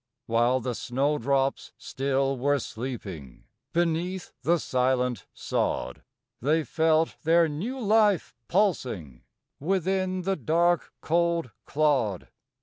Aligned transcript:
While 0.25 0.61
the 0.61 0.73
snow 0.73 1.19
drops 1.19 1.73
still 1.77 2.35
were 2.35 2.57
sleeping 2.57 3.43
Beneath 3.71 4.31
the 4.41 4.57
silent 4.57 5.27
sod; 5.31 6.01
They 6.41 6.63
felt 6.63 7.17
their 7.21 7.47
new 7.47 7.79
life 7.79 8.33
pulsing 8.47 9.21
Within 9.59 10.23
the 10.23 10.35
dark, 10.35 10.91
cold 11.01 11.51
clod. 11.65 12.29